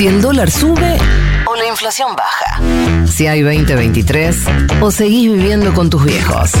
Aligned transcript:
Si 0.00 0.06
el 0.06 0.22
dólar 0.22 0.50
sube 0.50 0.96
o 1.44 1.56
la 1.56 1.66
inflación 1.66 2.16
baja. 2.16 2.58
Si 3.06 3.26
hay 3.26 3.42
2023 3.42 4.34
o 4.80 4.90
seguís 4.90 5.30
viviendo 5.30 5.74
con 5.74 5.90
tus 5.90 6.02
viejos. 6.02 6.52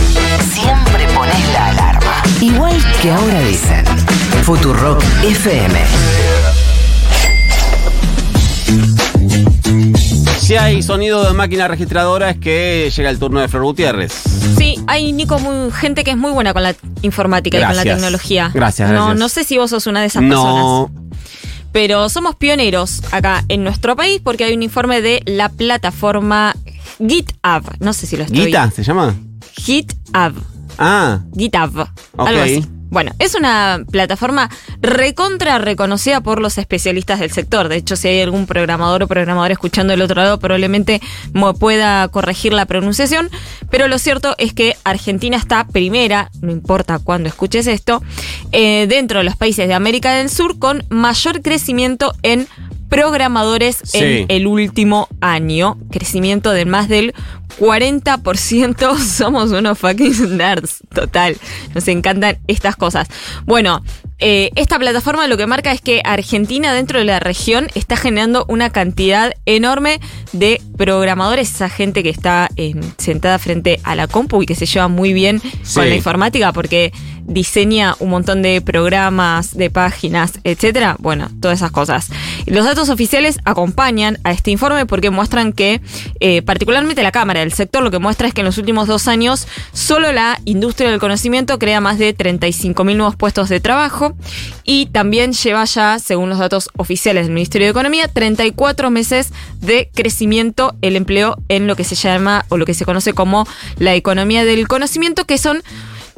Siempre 0.52 1.06
pones 1.14 1.52
la 1.54 1.68
alarma. 1.68 2.22
Igual 2.42 2.76
que 3.00 3.10
ahora 3.10 3.40
dicen. 3.40 3.86
Futurock 4.42 5.02
FM. 5.22 5.80
Si 10.38 10.56
hay 10.56 10.82
sonido 10.82 11.24
de 11.24 11.32
máquina 11.32 11.66
registradora 11.66 12.28
es 12.28 12.38
que 12.38 12.92
llega 12.94 13.08
el 13.08 13.18
turno 13.18 13.40
de 13.40 13.48
Flor 13.48 13.62
Gutiérrez. 13.62 14.12
Sí, 14.58 14.76
hay 14.86 15.12
Nico, 15.12 15.38
muy, 15.38 15.72
gente 15.72 16.04
que 16.04 16.10
es 16.10 16.18
muy 16.18 16.32
buena 16.32 16.52
con 16.52 16.62
la 16.62 16.74
informática 17.00 17.58
y 17.58 17.64
con 17.64 17.74
la 17.76 17.84
tecnología. 17.84 18.50
Gracias, 18.52 18.90
No, 18.90 18.96
gracias. 18.96 19.18
no 19.18 19.28
sé 19.30 19.44
si 19.44 19.56
vos 19.56 19.70
sos 19.70 19.86
una 19.86 20.02
de 20.02 20.08
esas 20.08 20.22
No, 20.22 20.90
personas. 20.90 20.99
Pero 21.72 22.08
somos 22.08 22.34
pioneros 22.36 23.02
acá 23.12 23.44
en 23.48 23.62
nuestro 23.64 23.96
país 23.96 24.20
porque 24.22 24.44
hay 24.44 24.54
un 24.54 24.62
informe 24.62 25.00
de 25.00 25.22
la 25.26 25.48
plataforma 25.48 26.54
GitHub. 26.98 27.76
No 27.78 27.92
sé 27.92 28.06
si 28.06 28.16
lo 28.16 28.24
estoy. 28.24 28.46
¿Guita 28.46 28.70
se 28.70 28.82
llama? 28.82 29.14
GitHub. 29.54 30.34
Ah, 30.80 31.20
GitHub. 31.36 31.86
Algo 32.16 32.40
así. 32.40 32.66
Bueno, 32.90 33.12
es 33.20 33.36
una 33.36 33.84
plataforma 33.88 34.50
recontra 34.80 35.58
reconocida 35.58 36.22
por 36.22 36.40
los 36.40 36.58
especialistas 36.58 37.20
del 37.20 37.30
sector. 37.30 37.68
De 37.68 37.76
hecho, 37.76 37.94
si 37.94 38.08
hay 38.08 38.20
algún 38.20 38.46
programador 38.46 39.04
o 39.04 39.06
programador 39.06 39.52
escuchando 39.52 39.92
del 39.92 40.02
otro 40.02 40.20
lado, 40.20 40.40
probablemente 40.40 41.00
me 41.32 41.54
pueda 41.54 42.08
corregir 42.08 42.52
la 42.52 42.66
pronunciación. 42.66 43.30
Pero 43.70 43.86
lo 43.86 43.98
cierto 44.00 44.34
es 44.38 44.54
que 44.54 44.76
Argentina 44.82 45.36
está 45.36 45.68
primera, 45.68 46.32
no 46.40 46.50
importa 46.50 46.98
cuándo 46.98 47.28
escuches 47.28 47.68
esto, 47.68 48.02
eh, 48.50 48.86
dentro 48.88 49.18
de 49.18 49.24
los 49.24 49.36
países 49.36 49.68
de 49.68 49.74
América 49.74 50.14
del 50.14 50.28
Sur 50.28 50.58
con 50.58 50.84
mayor 50.88 51.42
crecimiento 51.42 52.12
en 52.22 52.48
programadores 52.90 53.78
Sí. 53.82 53.98
en 53.98 54.26
el 54.28 54.46
último 54.46 55.08
año. 55.22 55.78
Crecimiento 55.90 56.50
de 56.50 56.66
más 56.66 56.88
del 56.90 57.14
40%. 57.58 58.98
Somos 59.02 59.50
unos 59.52 59.78
fucking 59.78 60.36
nerds, 60.36 60.80
total. 60.94 61.36
Nos 61.74 61.88
encantan 61.88 62.38
estas 62.46 62.76
cosas. 62.76 63.08
Bueno, 63.46 63.82
eh, 64.20 64.50
esta 64.54 64.78
plataforma 64.78 65.26
lo 65.26 65.36
que 65.36 65.46
marca 65.46 65.72
es 65.72 65.80
que 65.80 66.02
Argentina 66.04 66.72
dentro 66.72 66.98
de 66.98 67.04
la 67.04 67.20
región 67.20 67.68
está 67.74 67.96
generando 67.96 68.44
una 68.48 68.70
cantidad 68.70 69.32
enorme 69.46 70.00
de 70.32 70.60
programadores, 70.76 71.50
esa 71.50 71.68
gente 71.68 72.02
que 72.02 72.10
está 72.10 72.48
eh, 72.56 72.74
sentada 72.98 73.38
frente 73.38 73.80
a 73.82 73.94
la 73.94 74.06
compu 74.06 74.42
y 74.42 74.46
que 74.46 74.54
se 74.54 74.66
lleva 74.66 74.88
muy 74.88 75.12
bien 75.12 75.40
Sí. 75.62 75.74
con 75.74 75.88
la 75.88 75.94
informática 75.94 76.52
porque 76.52 76.92
diseña 77.24 77.94
un 78.00 78.10
montón 78.10 78.42
de 78.42 78.60
programas, 78.60 79.56
de 79.56 79.70
páginas, 79.70 80.32
etcétera. 80.42 80.96
Bueno, 80.98 81.28
todas 81.40 81.58
esas 81.58 81.70
cosas. 81.70 82.08
Los 82.46 82.64
datos 82.64 82.88
oficiales 82.88 83.38
acompañan 83.44 84.18
a 84.24 84.32
este 84.32 84.50
informe 84.50 84.84
porque 84.84 85.10
muestran 85.10 85.52
que, 85.52 85.80
eh, 86.18 86.42
particularmente 86.42 87.02
la 87.04 87.12
Cámara 87.12 87.40
del 87.40 87.52
sector, 87.52 87.82
lo 87.84 87.90
que 87.92 88.00
muestra 88.00 88.26
es 88.26 88.34
que 88.34 88.40
en 88.40 88.46
los 88.46 88.58
últimos 88.58 88.88
dos 88.88 89.06
años 89.06 89.46
solo 89.72 90.10
la 90.12 90.40
industria 90.44 90.90
del 90.90 90.98
conocimiento 90.98 91.58
crea 91.58 91.80
más 91.80 91.98
de 91.98 92.16
35.000 92.16 92.96
nuevos 92.96 93.14
puestos 93.16 93.48
de 93.48 93.60
trabajo 93.60 94.09
y 94.64 94.86
también 94.86 95.32
lleva 95.32 95.64
ya, 95.64 95.98
según 95.98 96.28
los 96.28 96.38
datos 96.38 96.70
oficiales 96.76 97.26
del 97.26 97.34
Ministerio 97.34 97.66
de 97.66 97.70
Economía, 97.70 98.08
34 98.08 98.90
meses 98.90 99.32
de 99.60 99.90
crecimiento 99.94 100.74
el 100.82 100.96
empleo 100.96 101.36
en 101.48 101.66
lo 101.66 101.76
que 101.76 101.84
se 101.84 101.94
llama 101.94 102.44
o 102.48 102.56
lo 102.56 102.66
que 102.66 102.74
se 102.74 102.84
conoce 102.84 103.12
como 103.12 103.46
la 103.78 103.94
economía 103.94 104.44
del 104.44 104.68
conocimiento, 104.68 105.24
que 105.24 105.38
son 105.38 105.62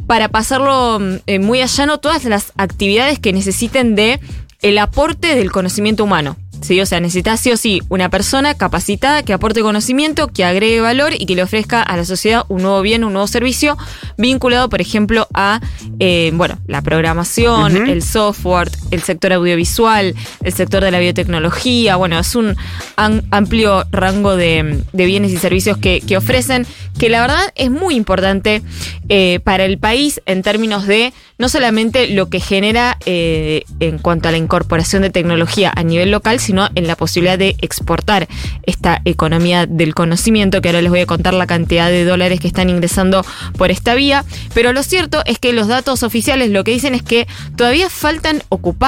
para 0.07 0.29
pasarlo 0.29 0.99
mm, 1.01 1.15
eh, 1.27 1.39
muy 1.39 1.61
a 1.61 1.67
llano 1.67 1.99
todas 1.99 2.25
las 2.25 2.53
actividades 2.57 3.19
que 3.19 3.33
necesiten 3.33 3.95
de 3.95 4.21
el 4.63 4.79
aporte 4.79 5.35
del 5.35 5.51
conocimiento 5.51 6.05
humano. 6.05 6.37
¿Sí? 6.63 6.81
O 6.81 6.87
sea, 6.87 7.01
necesitas 7.01 7.41
sí 7.41 7.53
o 7.53 7.57
sí 7.57 7.83
una 7.89 8.09
persona 8.09 8.55
capacitada 8.55 9.23
que 9.23 9.33
aporte 9.33 9.63
conocimiento, 9.63 10.29
que 10.29 10.45
agregue 10.45 10.81
valor 10.81 11.13
y 11.19 11.27
que 11.27 11.35
le 11.35 11.43
ofrezca 11.43 11.83
a 11.83 11.97
la 11.97 12.05
sociedad 12.05 12.45
un 12.49 12.63
nuevo 12.63 12.81
bien, 12.83 13.05
un 13.05 13.13
nuevo 13.13 13.27
servicio, 13.27 13.77
vinculado, 14.17 14.69
por 14.69 14.81
ejemplo, 14.81 15.27
a 15.35 15.61
eh, 15.99 16.31
bueno, 16.35 16.59
la 16.67 16.83
programación, 16.83 17.89
el 17.89 18.03
software, 18.03 18.71
el 18.93 19.03
sector 19.03 19.33
audiovisual, 19.33 20.15
el 20.45 20.53
sector 20.53 20.85
de 20.85 20.91
la 20.93 21.01
biotecnología. 21.01 21.97
Bueno, 21.97 22.19
es 22.19 22.37
un 22.37 22.57
am- 22.97 23.23
amplio 23.31 23.85
rango 23.91 24.37
de, 24.37 24.83
bienes 24.93 25.33
y 25.33 25.37
servicios 25.39 25.79
que, 25.79 26.01
que 26.01 26.17
ofrecen, 26.17 26.67
que 26.99 27.09
la 27.09 27.21
verdad 27.23 27.53
es 27.57 27.71
muy 27.71 27.97
importante 27.97 28.63
eh, 29.09 29.41
para 29.43 29.65
el 29.65 29.79
país 29.79 30.21
en 30.27 30.43
términos 30.43 30.87
de 30.87 31.13
no 31.39 31.49
solamente 31.49 32.07
lo 32.09 32.29
que 32.29 32.39
genera 32.39 32.99
eh, 33.05 33.65
en 33.81 33.99
cuanto 33.99 34.29
a 34.29 34.33
la 34.33 34.39
incorporación 34.39 35.03
de 35.03 35.11
tecnología 35.11 35.73
a 35.75 35.83
nivel 35.83 36.11
local, 36.13 36.39
sino 36.39 36.69
en 36.77 36.87
la 36.87 36.95
posibilidad 36.95 37.39
de 37.39 37.57
exportar 37.61 38.29
esta 38.65 39.01
economía 39.05 39.67
del 39.67 39.95
conocimiento, 39.95 40.61
que 40.61 40.69
ahora 40.69 40.83
les 40.83 40.91
voy 40.91 41.01
a 41.01 41.07
contar 41.07 41.35
la 41.35 41.47
cantidad 41.47 41.89
de 41.89 42.05
dólares 42.05 42.39
que 42.39 42.47
están 42.47 42.71
ingresando 42.71 43.25
por 43.59 43.71
esta 43.73 43.95
vía. 43.95 44.25
Pero 44.55 44.73
lo 44.73 44.83
cierto 44.85 45.23
es 45.25 45.39
que 45.39 45.53
los 45.53 45.67
datos 45.67 46.03
oficiales 46.05 46.51
lo 46.51 46.63
que 46.63 46.73
dicen 46.73 46.95
es 46.95 47.03
que 47.03 47.27
todavía 47.57 47.91
faltan 47.91 48.43
ocupar 48.51 48.82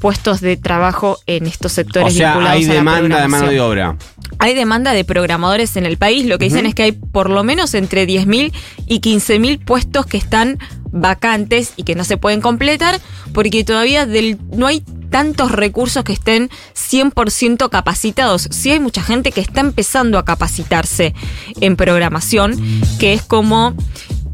puestos 0.00 0.40
de 0.40 0.56
trabajo 0.56 1.18
en 1.26 1.46
estos 1.46 1.72
o 1.72 1.74
sectores 1.74 2.14
sea, 2.14 2.32
vinculados 2.32 2.56
hay 2.58 2.64
a 2.64 2.68
la 2.68 2.74
demanda 2.74 3.20
de 3.22 3.28
mano 3.28 3.48
de 3.48 3.60
obra. 3.60 3.96
Hay 4.40 4.54
demanda 4.54 4.92
de 4.92 5.04
programadores 5.04 5.76
en 5.76 5.86
el 5.86 5.96
país. 5.96 6.26
Lo 6.26 6.38
que 6.38 6.44
dicen 6.46 6.66
es 6.66 6.74
que 6.74 6.82
hay 6.84 6.92
por 6.92 7.30
lo 7.30 7.42
menos 7.44 7.74
entre 7.74 8.06
10.000 8.06 8.52
y 8.86 9.00
15.000 9.00 9.64
puestos 9.64 10.06
que 10.06 10.16
están 10.16 10.58
vacantes 10.92 11.72
y 11.76 11.82
que 11.82 11.94
no 11.94 12.04
se 12.04 12.16
pueden 12.16 12.40
completar 12.40 13.00
porque 13.34 13.64
todavía 13.64 14.06
del- 14.06 14.38
no 14.56 14.66
hay 14.66 14.82
tantos 15.10 15.50
recursos 15.52 16.04
que 16.04 16.12
estén 16.12 16.50
100% 16.74 17.68
capacitados. 17.70 18.48
Sí 18.50 18.70
hay 18.70 18.80
mucha 18.80 19.02
gente 19.02 19.32
que 19.32 19.40
está 19.40 19.60
empezando 19.60 20.18
a 20.18 20.24
capacitarse 20.24 21.14
en 21.60 21.76
programación, 21.76 22.54
que 22.98 23.12
es 23.14 23.22
como... 23.22 23.74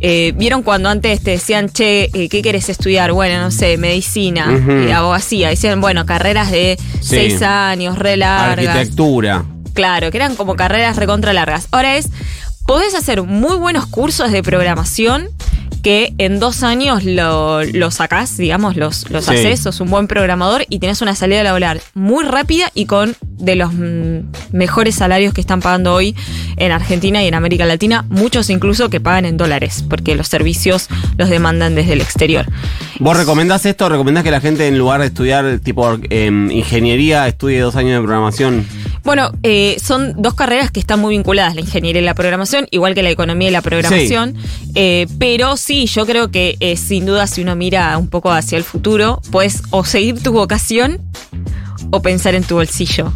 eh, 0.06 0.32
¿Vieron 0.36 0.62
cuando 0.62 0.90
antes 0.90 1.22
te 1.22 1.30
decían, 1.30 1.70
che, 1.70 2.10
eh, 2.12 2.28
¿qué 2.28 2.42
quieres 2.42 2.68
estudiar? 2.68 3.12
Bueno, 3.12 3.40
no 3.40 3.50
sé, 3.50 3.78
medicina, 3.78 4.50
Ujú. 4.50 4.70
eh, 4.70 4.92
abogacía. 4.92 5.48
Decían, 5.48 5.80
bueno, 5.80 6.04
carreras 6.04 6.50
de 6.50 6.76
Sí. 7.00 7.08
seis 7.16 7.40
años, 7.40 7.98
re 7.98 8.18
largas. 8.18 8.68
Arquitectura. 8.68 9.44
Claro, 9.72 10.10
que 10.10 10.18
eran 10.18 10.36
como 10.36 10.56
carreras 10.56 10.96
recontra 10.96 11.32
largas. 11.32 11.68
Ahora 11.70 11.96
es, 11.96 12.08
podés 12.66 12.94
hacer 12.94 13.22
muy 13.22 13.56
buenos 13.56 13.86
cursos 13.86 14.30
de 14.30 14.42
programación 14.42 15.28
que 15.84 16.14
en 16.18 16.40
dos 16.40 16.62
años 16.64 17.04
lo, 17.04 17.62
lo 17.62 17.90
sacás, 17.92 18.36
digamos, 18.38 18.76
los, 18.76 19.08
los 19.10 19.26
Sí. 19.26 19.32
haces, 19.34 19.60
sos 19.60 19.80
un 19.80 19.90
buen 19.90 20.08
programador 20.08 20.64
y 20.70 20.78
tenés 20.80 21.02
una 21.02 21.14
salida 21.14 21.42
laboral 21.44 21.80
muy 21.94 22.24
rápida 22.24 22.70
y 22.74 22.86
con 22.86 23.14
de 23.20 23.54
los 23.56 23.70
mejores 24.52 24.94
salarios 24.94 25.34
que 25.34 25.40
están 25.42 25.60
pagando 25.60 25.92
hoy 25.92 26.16
en 26.56 26.72
Argentina 26.72 27.22
y 27.22 27.26
en 27.28 27.34
América 27.34 27.66
Latina, 27.66 28.04
muchos 28.08 28.48
incluso 28.48 28.88
que 28.88 29.00
pagan 29.00 29.26
en 29.26 29.36
dólares, 29.36 29.84
porque 29.88 30.14
los 30.14 30.28
servicios 30.28 30.88
los 31.18 31.28
demandan 31.28 31.74
desde 31.74 31.92
el 31.92 32.00
exterior. 32.00 32.46
¿Vos 33.00 33.16
recomendás 33.16 33.66
esto? 33.66 33.88
¿Recomendás 33.88 34.24
que 34.24 34.30
la 34.30 34.40
gente 34.40 34.66
en 34.66 34.78
lugar 34.78 35.00
de 35.00 35.08
estudiar 35.08 35.58
tipo 35.58 35.98
em, 36.10 36.50
ingeniería 36.50 37.28
estudie 37.28 37.60
dos 37.60 37.76
años 37.76 37.92
de 38.00 38.00
programación? 38.02 38.66
Bueno, 39.04 39.32
eh, 39.42 39.76
son 39.82 40.14
dos 40.16 40.34
carreras 40.34 40.70
que 40.70 40.80
están 40.80 40.98
muy 41.00 41.14
vinculadas, 41.14 41.54
la 41.54 41.60
ingeniería 41.60 42.00
y 42.00 42.04
la 42.04 42.14
programación, 42.14 42.66
igual 42.70 42.94
que 42.94 43.02
la 43.02 43.10
economía 43.10 43.48
y 43.48 43.50
la 43.50 43.60
programación. 43.60 44.34
Eh, 44.74 45.06
pero 45.18 45.56
sí, 45.56 45.86
yo 45.86 46.06
creo 46.06 46.30
que 46.30 46.56
eh, 46.60 46.76
sin 46.76 47.04
duda 47.04 47.26
si 47.26 47.42
uno 47.42 47.54
mira 47.54 47.96
un 47.98 48.08
poco 48.08 48.32
hacia 48.32 48.56
el 48.56 48.64
futuro, 48.64 49.20
puedes 49.30 49.62
o 49.70 49.84
seguir 49.84 50.22
tu 50.22 50.32
vocación 50.32 51.02
o 51.90 52.00
pensar 52.00 52.34
en 52.34 52.44
tu 52.44 52.54
bolsillo. 52.54 53.12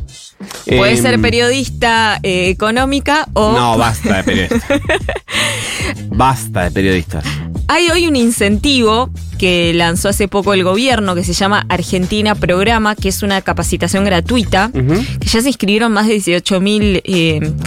Puedes 0.67 0.99
Em, 0.99 1.05
ser 1.05 1.21
periodista 1.21 2.21
eh, 2.23 2.49
económica 2.49 3.27
o... 3.33 3.53
No, 3.53 3.77
basta 3.77 4.19
de 4.19 4.25
periodistas. 4.25 4.81
basta 6.11 6.65
de 6.65 6.71
periodistas. 6.71 7.25
Hay 7.71 7.91
hoy 7.91 8.09
un 8.09 8.17
incentivo 8.17 9.11
que 9.39 9.73
lanzó 9.75 10.09
hace 10.09 10.27
poco 10.27 10.55
el 10.55 10.65
gobierno 10.65 11.15
que 11.15 11.23
se 11.23 11.35
llama 11.35 11.67
Argentina 11.69 12.35
Programa, 12.35 12.97
que 12.97 13.11
es 13.11 13.23
una 13.23 13.43
capacitación 13.43 14.05
gratuita, 14.05 14.71
que 14.73 15.29
ya 15.29 15.43
se 15.43 15.49
inscribieron 15.49 15.93
más 15.93 16.07
de 16.07 16.15
18 16.15 16.61
mil 16.61 17.03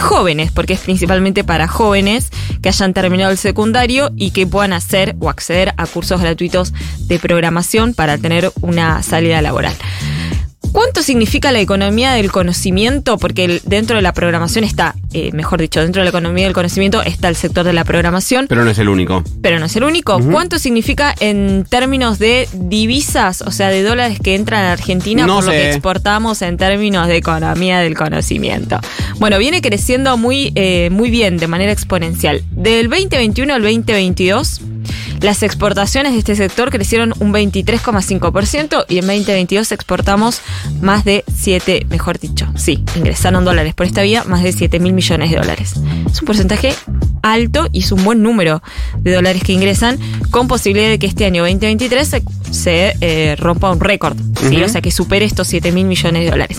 jóvenes, 0.00 0.50
porque 0.50 0.74
es 0.74 0.80
principalmente 0.80 1.44
para 1.44 1.68
jóvenes 1.68 2.30
que 2.60 2.68
hayan 2.68 2.92
terminado 2.92 3.30
el 3.30 3.38
secundario 3.38 4.10
y 4.16 4.32
que 4.32 4.46
puedan 4.46 4.72
hacer 4.72 5.14
o 5.20 5.30
acceder 5.30 5.72
a 5.76 5.86
cursos 5.86 6.20
gratuitos 6.20 6.74
de 7.06 7.20
programación 7.20 7.94
para 7.94 8.18
tener 8.18 8.50
una 8.60 9.02
salida 9.04 9.40
laboral. 9.40 9.74
¿Cuánto 10.72 11.02
significa 11.02 11.52
la 11.52 11.60
economía 11.60 12.12
del 12.12 12.32
conocimiento? 12.32 13.18
Porque 13.18 13.44
el- 13.44 13.60
dentro 13.64 13.96
de 13.96 14.02
la 14.02 14.12
programación 14.14 14.64
está, 14.64 14.94
eh, 15.12 15.30
mejor 15.32 15.60
dicho, 15.60 15.80
dentro 15.82 16.00
de 16.00 16.04
la 16.04 16.08
economía 16.10 16.44
del 16.44 16.54
conocimiento 16.54 17.02
está 17.02 17.28
el 17.28 17.36
sector 17.36 17.64
de 17.64 17.74
la 17.74 17.84
programación, 17.84 18.46
Pero 18.48 18.64
no 18.64 18.70
es 18.70 18.78
el 18.78 18.88
único. 18.88 19.22
pero 19.42 19.58
no 19.58 19.66
es 19.66 19.76
el 19.76 19.84
único. 19.84 20.18
¿Cuánto 20.18 20.58
significa 20.58 21.14
en 21.20 21.66
términos 21.68 22.18
de 22.18 22.48
divisas, 22.54 23.42
o 23.42 23.50
sea, 23.50 23.68
de 23.68 23.82
dólares 23.82 24.18
que 24.22 24.34
entran 24.34 24.64
a 24.64 24.72
Argentina 24.72 25.26
No 25.26 25.36
por 25.36 25.44
lo 25.44 25.50
que 25.50 25.70
exportamos 25.70 26.40
en 26.42 26.56
términos 26.56 27.06
de 27.06 27.16
economía 27.16 27.80
del 27.80 27.94
conocimiento? 27.94 28.78
Bueno, 29.18 29.38
viene 29.38 29.60
creciendo 29.60 30.16
muy, 30.16 30.52
eh, 30.54 30.88
muy 30.90 31.10
bien, 31.10 31.36
de 31.36 31.46
manera 31.48 31.70
exponencial. 31.72 32.42
Del 32.50 32.88
2021 32.88 33.54
al 33.54 33.62
2022, 33.62 34.60
las 35.22 35.42
exportaciones 35.44 36.12
de 36.12 36.18
este 36.18 36.34
sector 36.34 36.70
crecieron 36.70 37.14
un 37.20 37.32
23,5% 37.32 38.84
y 38.88 38.98
en 38.98 39.06
2022 39.06 39.70
exportamos 39.70 40.42
más 40.80 41.04
de 41.04 41.24
7, 41.32 41.86
mejor 41.88 42.18
dicho, 42.18 42.51
sí, 42.62 42.84
ingresaron 42.96 43.44
dólares 43.44 43.74
por 43.74 43.86
esta 43.86 44.02
vía, 44.02 44.24
más 44.24 44.42
de 44.42 44.52
7 44.52 44.78
mil 44.78 44.92
millones 44.92 45.30
de 45.30 45.36
dólares. 45.36 45.74
Es 46.10 46.20
un 46.20 46.26
porcentaje 46.26 46.74
alto 47.22 47.68
y 47.72 47.80
es 47.80 47.92
un 47.92 48.04
buen 48.04 48.22
número 48.22 48.62
de 48.98 49.14
dólares 49.14 49.42
que 49.42 49.52
ingresan, 49.52 49.98
con 50.30 50.48
posibilidad 50.48 50.88
de 50.88 50.98
que 50.98 51.06
este 51.06 51.24
año 51.24 51.42
2023 51.42 52.06
se, 52.06 52.22
se, 52.50 52.94
eh, 53.00 53.36
rompa 53.36 53.70
un 53.70 53.80
récord, 53.80 54.16
o 54.18 54.68
sea 54.68 54.80
que 54.80 54.90
supere 54.90 55.24
estos 55.24 55.48
7 55.48 55.72
mil 55.72 55.86
millones 55.86 56.24
de 56.24 56.30
dólares. 56.30 56.58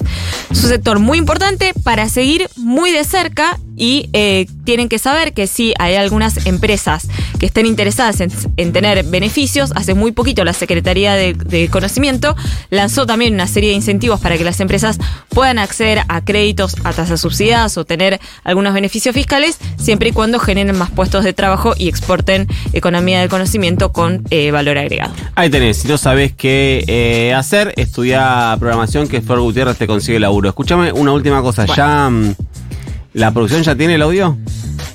Es 0.52 0.64
un 0.64 0.70
sector 0.70 1.00
muy 1.00 1.18
importante 1.18 1.74
para 1.84 2.10
seguir 2.10 2.50
muy 2.58 2.92
de 2.92 3.04
cerca 3.04 3.60
y 3.76 4.10
eh, 4.14 4.46
tienen 4.66 4.88
que 4.88 5.00
saber 5.00 5.34
que 5.34 5.48
sí 5.48 5.74
hay 5.80 5.96
algunas 5.96 6.46
empresas 6.46 7.08
que 7.40 7.46
estén 7.46 7.66
interesadas 7.66 8.22
en, 8.22 8.32
en 8.58 8.72
tener 8.72 9.04
beneficios. 9.04 9.72
Hace 9.76 9.94
muy 9.94 10.12
poquito 10.12 10.44
la 10.44 10.54
Secretaría 10.54 11.16
de, 11.16 11.34
de 11.34 11.70
Conocimiento 11.70 12.36
lanzó 12.70 13.06
también 13.06 13.34
una 13.34 13.48
serie 13.48 13.70
de 13.70 13.76
incentivos 13.76 14.20
para 14.20 14.38
que 14.38 14.44
las 14.44 14.60
empresas 14.60 15.00
puedan 15.30 15.58
acceder 15.58 15.93
a 16.08 16.24
créditos 16.24 16.76
a 16.84 16.94
tasas 16.94 17.22
subsidiadas 17.22 17.78
o 17.78 17.86
tener 17.86 18.20
algunos 18.44 18.74
beneficios 18.74 19.14
fiscales, 19.14 19.58
siempre 19.78 20.10
y 20.10 20.12
cuando 20.12 20.40
generen 20.40 20.78
más 20.78 20.92
puestos 20.92 21.24
de 21.24 21.34
trabajo 21.34 21.74
y 21.78 21.88
exporten 21.88 22.48
economía 22.74 23.20
del 23.20 23.30
conocimiento 23.30 23.92
con 23.92 24.24
eh, 24.30 24.52
valor 24.52 24.78
agregado. 24.78 25.14
Ahí 25.36 25.50
tenés, 25.50 25.78
si 25.78 25.88
no 25.88 25.98
sabés 25.98 26.34
qué 26.34 26.84
eh, 26.88 27.34
hacer, 27.34 27.74
estudia 27.78 28.56
programación 28.60 29.08
que 29.08 29.22
Flor 29.22 29.40
Gutiérrez 29.42 29.78
te 29.78 29.88
consigue 29.88 30.20
laburo. 30.20 30.50
Escúchame 30.50 30.92
una 30.92 31.12
última 31.12 31.42
cosa, 31.42 31.66
Bueno. 31.66 31.76
ya 31.76 32.10
mm, 32.10 32.36
la 33.14 33.32
producción 33.32 33.64
ya 33.64 33.76
tiene 33.76 33.96
el 33.96 34.02
audio. 34.02 34.38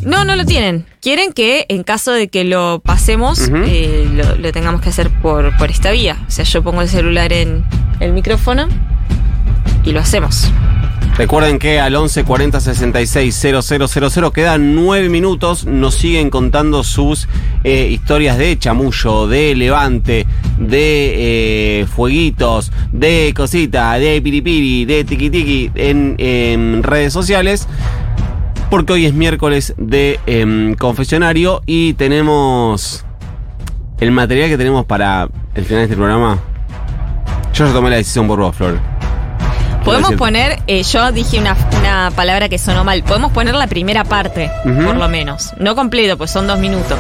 No, 0.00 0.24
no 0.24 0.36
lo 0.36 0.44
tienen. 0.44 0.86
Quieren 1.00 1.32
que 1.32 1.66
en 1.68 1.82
caso 1.82 2.12
de 2.12 2.28
que 2.28 2.44
lo 2.44 2.80
pasemos, 2.84 3.48
eh, 3.66 4.08
lo, 4.12 4.36
lo 4.36 4.52
tengamos 4.52 4.80
que 4.80 4.88
hacer 4.90 5.10
por, 5.20 5.56
por 5.56 5.70
esta 5.70 5.90
vía. 5.90 6.16
O 6.26 6.30
sea, 6.30 6.44
yo 6.44 6.62
pongo 6.62 6.82
el 6.82 6.88
celular 6.88 7.32
en 7.32 7.64
el 8.00 8.12
micrófono 8.12 8.68
y 9.84 9.92
lo 9.92 10.00
hacemos. 10.00 10.48
Recuerden 11.18 11.58
que 11.58 11.80
al 11.80 11.96
11 11.96 12.22
40 12.22 12.60
66 12.60 13.34
000 13.34 14.32
quedan 14.32 14.76
9 14.76 15.08
minutos. 15.08 15.66
Nos 15.66 15.96
siguen 15.96 16.30
contando 16.30 16.84
sus 16.84 17.28
eh, 17.64 17.88
historias 17.90 18.38
de 18.38 18.56
chamullo, 18.56 19.26
de 19.26 19.56
levante, 19.56 20.28
de 20.58 21.80
eh, 21.80 21.86
fueguitos, 21.86 22.70
de 22.92 23.34
cosita, 23.36 23.94
de 23.94 24.22
piripiri, 24.22 24.84
de 24.84 25.02
tiki 25.02 25.72
en 25.74 26.14
em, 26.18 26.82
redes 26.84 27.14
sociales. 27.14 27.66
Porque 28.70 28.92
hoy 28.92 29.06
es 29.06 29.12
miércoles 29.12 29.74
de 29.76 30.20
em, 30.26 30.74
confesionario 30.74 31.62
y 31.66 31.94
tenemos 31.94 33.04
el 33.98 34.12
material 34.12 34.50
que 34.50 34.56
tenemos 34.56 34.84
para 34.84 35.28
el 35.56 35.64
final 35.64 35.80
de 35.80 35.84
este 35.84 35.96
programa. 35.96 36.38
Yo 37.52 37.66
ya 37.66 37.72
tomé 37.72 37.90
la 37.90 37.96
decisión 37.96 38.28
por 38.28 38.38
vos, 38.38 38.54
Flor. 38.54 38.97
Podemos 39.88 40.12
poner, 40.14 40.58
eh, 40.66 40.82
yo 40.82 41.12
dije 41.12 41.38
una, 41.38 41.56
una 41.80 42.10
palabra 42.14 42.48
que 42.48 42.58
sonó 42.58 42.84
mal, 42.84 43.02
podemos 43.02 43.32
poner 43.32 43.54
la 43.54 43.66
primera 43.66 44.04
parte, 44.04 44.50
por 44.62 44.96
lo 44.96 45.08
menos. 45.08 45.52
No 45.58 45.74
completo, 45.74 46.16
pues 46.18 46.30
son 46.30 46.46
dos 46.46 46.58
minutos. 46.58 46.98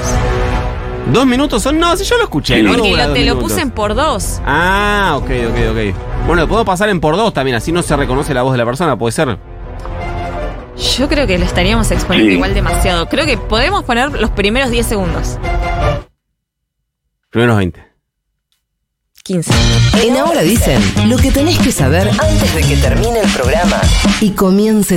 ¿Dos 1.12 1.24
minutos 1.26 1.62
son? 1.62 1.78
No, 1.78 1.96
si 1.96 2.04
yo 2.04 2.16
lo 2.18 2.24
escuché. 2.24 2.62
no 2.62 2.72
Porque 2.74 2.94
lo- 2.96 3.12
te 3.14 3.24
lo 3.24 3.38
puse 3.38 3.60
en 3.62 3.70
por 3.70 3.94
dos. 3.94 4.40
Ah, 4.44 5.14
ok, 5.16 5.24
ok, 5.48 5.58
ok. 5.70 6.26
Bueno, 6.26 6.42
lo 6.42 6.48
puedo 6.48 6.64
pasar 6.64 6.88
en 6.90 7.00
por 7.00 7.16
dos 7.16 7.32
también, 7.32 7.56
así 7.56 7.72
no 7.72 7.82
se 7.82 7.96
reconoce 7.96 8.34
la 8.34 8.42
voz 8.42 8.52
de 8.52 8.58
la 8.58 8.64
persona, 8.66 8.98
puede 8.98 9.12
ser. 9.12 9.38
Yo 10.96 11.08
creo 11.08 11.26
que 11.26 11.38
lo 11.38 11.44
estaríamos 11.44 11.90
exponiendo 11.90 12.30
igual 12.32 12.54
demasiado. 12.54 13.08
Creo 13.08 13.24
que 13.26 13.36
podemos 13.38 13.84
poner 13.84 14.12
los 14.20 14.30
primeros 14.30 14.70
10 14.70 14.86
segundos. 14.86 15.38
Primeros 17.30 17.56
20. 17.56 17.87
15. 19.28 19.52
En 20.04 20.16
Ahora 20.16 20.40
dicen 20.40 20.80
lo 21.06 21.18
que 21.18 21.30
tenés 21.30 21.58
que 21.58 21.70
saber 21.70 22.08
antes 22.08 22.54
de 22.54 22.62
que 22.62 22.76
termine 22.78 23.20
el 23.20 23.28
programa 23.28 23.78
y 24.22 24.30
comience 24.30 24.96